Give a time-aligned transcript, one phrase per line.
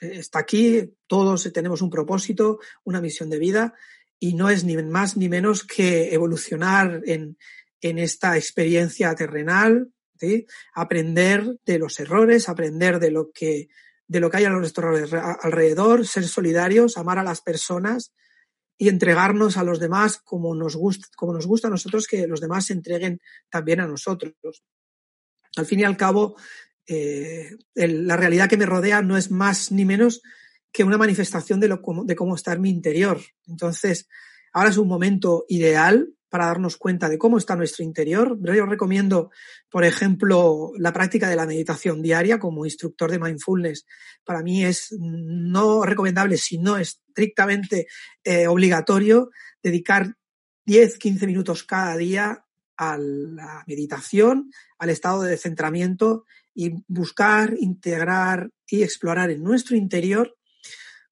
[0.00, 3.74] eh, está aquí, todos tenemos un propósito, una misión de vida
[4.18, 7.36] y no es ni más ni menos que evolucionar en,
[7.80, 9.90] en esta experiencia terrenal,
[10.74, 13.68] aprender de los errores, aprender de lo que
[14.06, 14.94] de lo que hay a nuestro
[15.42, 18.12] alrededor, ser solidarios, amar a las personas
[18.76, 22.40] y entregarnos a los demás como nos gusta, como nos gusta a nosotros que los
[22.40, 24.34] demás se entreguen también a nosotros.
[25.56, 26.36] Al fin y al cabo,
[26.86, 30.22] eh, la realidad que me rodea no es más ni menos
[30.72, 33.20] que una manifestación de, lo, de cómo está en mi interior.
[33.46, 34.08] Entonces,
[34.52, 38.36] ahora es un momento ideal para darnos cuenta de cómo está nuestro interior.
[38.42, 39.30] Yo recomiendo,
[39.70, 43.86] por ejemplo, la práctica de la meditación diaria como instructor de mindfulness.
[44.24, 47.86] Para mí es no recomendable, sino estrictamente
[48.24, 49.30] eh, obligatorio,
[49.62, 50.16] dedicar
[50.66, 52.44] 10, 15 minutos cada día
[52.76, 60.36] a la meditación, al estado de centramiento y buscar, integrar y explorar en nuestro interior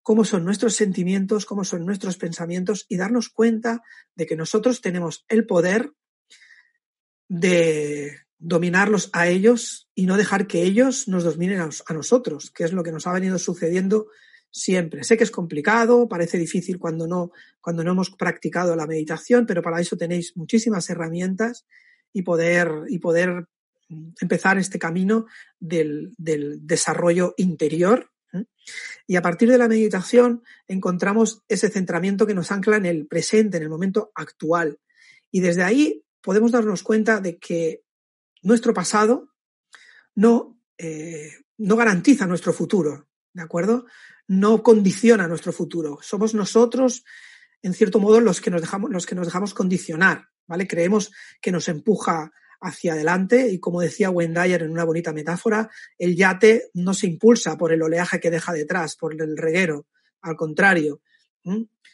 [0.02, 3.82] cómo son nuestros sentimientos, cómo son nuestros pensamientos y darnos cuenta
[4.14, 5.92] de que nosotros tenemos el poder
[7.28, 12.72] de dominarlos a ellos y no dejar que ellos nos dominen a, nosotros, que es
[12.72, 14.08] lo que nos ha venido sucediendo
[14.52, 15.02] siempre.
[15.02, 19.62] Sé que es complicado, parece difícil cuando no, cuando no hemos practicado la meditación, pero
[19.62, 21.66] para eso tenéis muchísimas herramientas
[22.12, 23.46] y poder, y poder
[24.20, 25.26] empezar este camino
[25.58, 28.12] del, del desarrollo interior
[29.06, 33.56] y a partir de la meditación encontramos ese centramiento que nos ancla en el presente,
[33.56, 34.78] en el momento actual.
[35.30, 37.82] Y desde ahí podemos darnos cuenta de que
[38.42, 39.32] nuestro pasado
[40.14, 43.86] no, eh, no garantiza nuestro futuro, ¿de acuerdo?
[44.32, 45.98] No condiciona nuestro futuro.
[46.00, 47.04] Somos nosotros,
[47.60, 50.66] en cierto modo, los que nos dejamos, los que nos dejamos condicionar, ¿vale?
[50.66, 56.16] Creemos que nos empuja hacia adelante y como decía Wendayer en una bonita metáfora, el
[56.16, 59.86] yate no se impulsa por el oleaje que deja detrás, por el reguero,
[60.22, 61.02] al contrario,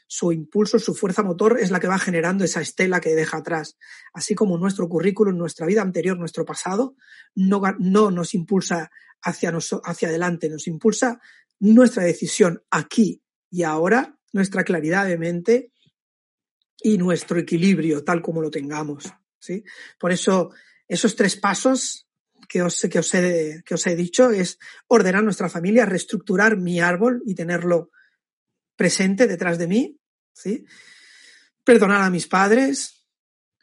[0.06, 3.76] su impulso, su fuerza motor es la que va generando esa estela que deja atrás.
[4.12, 6.94] Así como nuestro currículum, nuestra vida anterior, nuestro pasado,
[7.34, 8.90] no, no nos impulsa
[9.22, 9.52] hacia,
[9.84, 11.20] hacia adelante, nos impulsa
[11.60, 15.72] nuestra decisión aquí y ahora, nuestra claridad de mente
[16.80, 19.12] y nuestro equilibrio tal como lo tengamos.
[19.38, 19.64] ¿sí?
[19.98, 20.50] Por eso,
[20.86, 22.06] esos tres pasos
[22.48, 26.80] que os, que os, he, que os he dicho es ordenar nuestra familia, reestructurar mi
[26.80, 27.90] árbol y tenerlo
[28.76, 29.98] presente detrás de mí,
[30.32, 30.64] ¿sí?
[31.64, 33.06] Perdonar a mis padres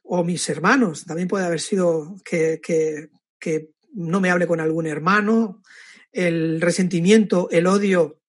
[0.03, 1.05] o mis hermanos.
[1.05, 5.61] También puede haber sido que, que, que no me hable con algún hermano.
[6.15, 8.21] El resentimiento, el odio,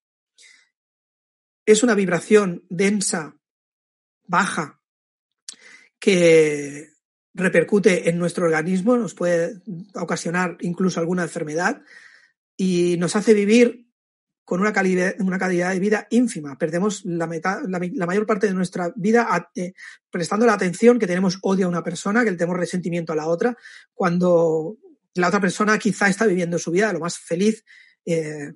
[1.64, 3.36] es una vibración densa,
[4.24, 4.80] baja,
[6.00, 6.88] que
[7.32, 9.62] repercute en nuestro organismo, nos puede
[9.94, 11.80] ocasionar incluso alguna enfermedad
[12.56, 13.86] y nos hace vivir
[14.44, 16.58] con una calidad, una calidad de vida ínfima.
[16.58, 17.28] Perdemos la,
[17.68, 19.74] la, mayor parte de nuestra vida eh,
[20.10, 23.56] prestando la atención que tenemos odio a una persona, que tenemos resentimiento a la otra,
[23.94, 24.76] cuando
[25.16, 27.65] la otra persona quizá está viviendo su vida lo más feliz,
[28.04, 28.53] eh,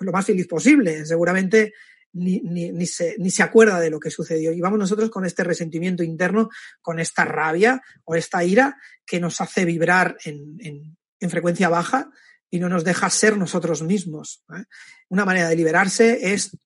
[0.00, 1.04] lo más feliz posible.
[1.06, 1.72] Seguramente
[2.12, 4.52] ni, ni, ni, se, ni se acuerda de lo que sucedió.
[4.52, 6.50] Y vamos nosotros con este resentimiento interno,
[6.80, 12.10] con esta rabia o esta ira que nos hace vibrar en, en, en frecuencia baja
[12.50, 14.44] y no nos deja ser nosotros mismos.
[14.54, 14.64] ¿eh?
[15.08, 16.56] Una manera de liberarse es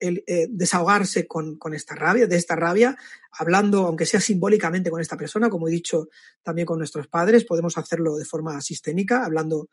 [0.00, 2.96] eh, desahogarse con, con, esta rabia, de esta rabia,
[3.32, 6.08] hablando, aunque sea simbólicamente con esta persona, como he dicho
[6.42, 9.68] también con nuestros padres, podemos hacerlo de forma sistémica, hablando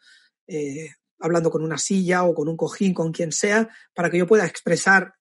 [0.48, 4.28] eh, hablando con una silla o con un cojín, con quien sea, para que yo
[4.28, 5.16] pueda expresar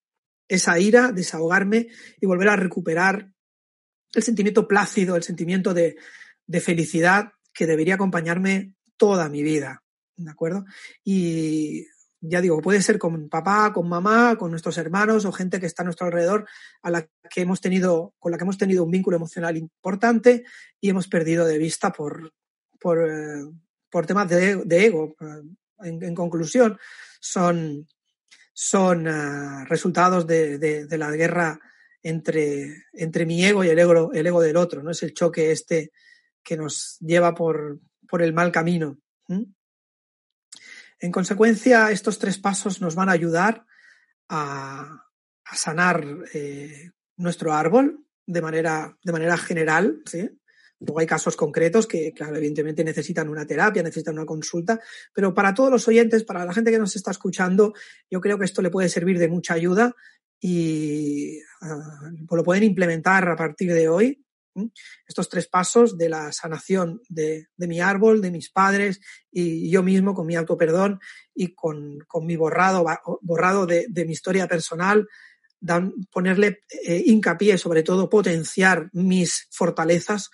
[0.48, 1.88] esa ira, desahogarme
[2.20, 3.30] y volver a recuperar
[4.12, 5.96] el sentimiento plácido, el sentimiento de,
[6.46, 9.82] de felicidad que debería acompañarme toda mi vida.
[10.16, 10.64] ¿De acuerdo?
[11.02, 11.86] Y
[12.26, 15.82] ya digo, puede ser con papá, con mamá, con nuestros hermanos o gente que está
[15.82, 16.46] a nuestro alrededor
[16.82, 20.44] a la que hemos tenido, con la que hemos tenido un vínculo emocional importante
[20.80, 22.32] y hemos perdido de vista por,
[22.80, 23.44] por, eh,
[23.90, 25.14] por temas de, ego,
[25.80, 26.78] en, en conclusión,
[27.20, 27.86] son,
[28.52, 31.60] son uh, resultados de, la guerra
[32.02, 34.90] entre, entre mi ego y el ego, el ego del otro, ¿no?
[34.90, 35.90] Es el choque este
[36.42, 38.98] que nos lleva por, por el mal camino.
[41.00, 43.66] En consecuencia, estos tres pasos nos van a ayudar
[44.28, 45.00] a,
[45.52, 50.28] sanar eh, nuestro árbol de manera, de manera general, ¿sí?
[50.80, 54.80] Luego hay casos concretos que, claro, evidentemente necesitan una terapia, necesitan una consulta,
[55.12, 57.74] pero para todos los oyentes, para la gente que nos está escuchando,
[58.10, 59.94] yo creo que esto le puede servir de mucha ayuda
[60.40, 64.23] y uh, lo pueden implementar a partir de hoy
[65.06, 70.14] Estos tres pasos de la sanación de, mi árbol, de mis padres y yo mismo
[70.14, 71.00] con mi autoperdón
[71.34, 72.84] y con, mi borrado,
[73.22, 75.08] borrado de, mi historia personal,
[75.60, 80.30] dan, ponerle eh, hincapié, sobre todo potenciar mis fortalezas,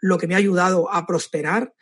[0.00, 1.72] lo que me ha ayudado a prosperar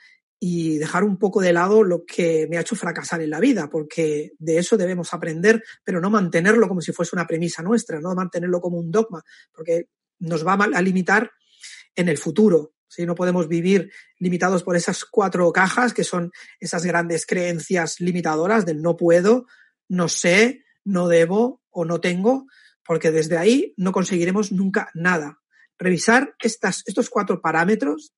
[0.45, 3.71] y dejar un poco de lado lo que me ha hecho fracasar en la vida,
[3.71, 8.13] porque de eso debemos aprender, pero no mantenerlo como si fuese una premisa nuestra, no
[8.17, 9.23] mantenerlo como un dogma,
[9.53, 9.87] porque
[10.19, 11.31] nos va a limitar
[11.97, 12.75] en el futuro.
[12.89, 16.31] Si No podemos vivir limitados por esas cuatro cajas que son
[16.61, 19.47] esas grandes creencias limitadoras del no puedo,
[19.89, 22.47] no sé, no debo o no tengo,
[22.85, 25.41] porque desde ahí no conseguiremos nunca nada.
[25.79, 28.13] Revisar estas, estos cuatro parámetros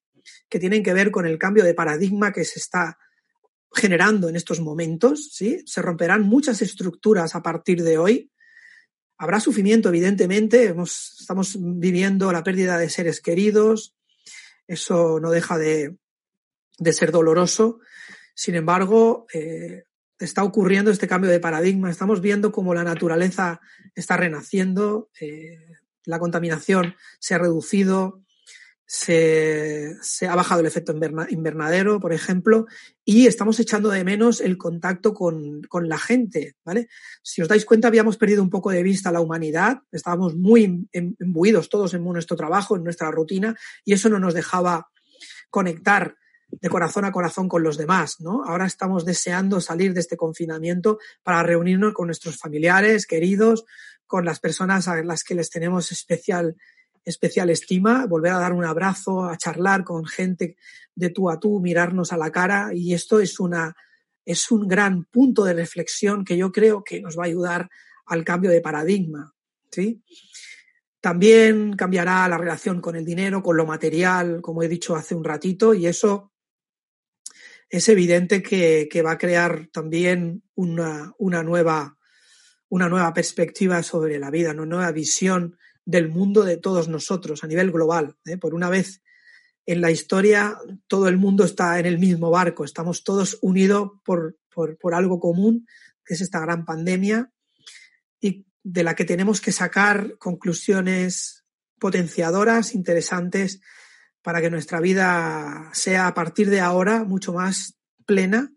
[0.48, 2.98] que tienen que ver con el cambio de paradigma que se está
[3.72, 5.62] generando en estos momentos, ¿sí?
[5.66, 8.32] Se romperán muchas estructuras a partir de hoy
[9.24, 10.74] Habrá sufrimiento, evidentemente.
[11.18, 13.94] estamos viviendo la pérdida de seres queridos.
[14.68, 15.96] Eso no deja de,
[16.92, 17.80] ser doloroso.
[18.34, 19.84] Sin embargo, eh,
[20.18, 21.90] está ocurriendo este cambio de paradigma.
[21.90, 23.62] Estamos viendo cómo la naturaleza
[23.94, 25.58] está renaciendo, eh,
[26.04, 28.20] la contaminación se ha reducido,
[28.86, 29.96] se,
[30.28, 30.94] ha bajado el efecto
[31.30, 32.66] invernadero, por ejemplo,
[33.04, 36.88] y estamos echando de menos el contacto con, la gente, ¿vale?
[37.22, 41.68] Si os dais cuenta, habíamos perdido un poco de vista la humanidad, estábamos muy imbuidos
[41.68, 44.90] todos en nuestro trabajo, en nuestra rutina, y eso no nos dejaba
[45.50, 46.16] conectar
[46.60, 48.44] de corazón a corazón con los demás, ¿no?
[48.44, 53.64] Ahora estamos deseando salir de este confinamiento para reunirnos con nuestros familiares, queridos,
[54.06, 56.56] con las personas a las que les tenemos especial
[57.04, 60.56] especial estima, volver a dar un abrazo, a charlar con gente
[60.94, 63.74] de tú a tú, mirarnos a la cara y esto es una
[64.24, 67.68] es un gran punto de reflexión que yo creo que nos va a ayudar
[68.06, 69.34] al cambio de paradigma,
[69.70, 70.02] ¿sí?
[71.00, 75.24] También cambiará la relación con el dinero, con lo material, como he dicho hace un
[75.24, 76.32] ratito, y eso
[77.68, 81.93] es evidente que, va a crear también una, una, nueva,
[82.74, 87.46] una nueva perspectiva sobre la vida, una nueva visión del mundo de todos nosotros a
[87.46, 88.16] nivel global.
[88.24, 88.36] ¿eh?
[88.36, 89.00] Por una vez
[89.64, 94.38] en la historia todo el mundo está en el mismo barco, estamos todos unidos por,
[94.52, 95.68] por, algo común,
[96.04, 97.30] que es esta gran pandemia,
[98.20, 101.44] y de la que tenemos que sacar conclusiones
[101.78, 103.60] potenciadoras, interesantes,
[104.20, 108.52] para que nuestra vida sea a partir de ahora mucho más plena,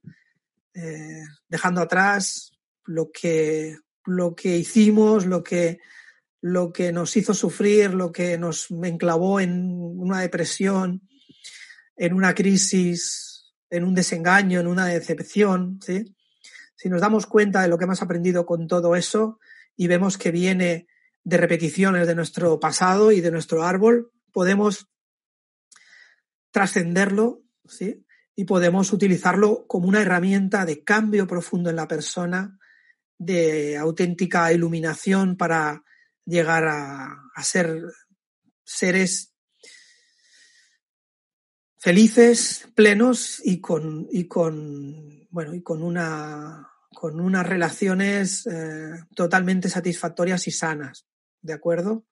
[0.74, 2.52] eh, dejando atrás
[2.84, 3.78] lo que,
[4.08, 5.80] lo que hicimos, lo que
[6.42, 11.08] lo que nos hizo sufrir, lo que nos enclavó en una depresión,
[11.96, 16.16] en una crisis, en un desengaño, en una decepción, ¿sí?
[16.76, 19.40] Si nos damos cuenta de lo que hemos aprendido con todo eso
[19.76, 20.88] y vemos que viene
[21.24, 24.88] de repeticiones de nuestro pasado y de nuestro árbol, podemos
[26.52, 28.06] trascenderlo, ¿sí?
[28.36, 32.57] Y podemos utilizarlo como una herramienta de cambio profundo en la persona,
[33.18, 35.84] de auténtica iluminación para
[36.26, 37.82] llegar a, ser
[38.64, 39.34] seres
[41.78, 49.70] felices, plenos y con, y con bueno, y con una con unas relaciones eh, totalmente
[49.70, 51.06] satisfactorias y sanas,
[51.44, 52.06] ¿de acuerdo?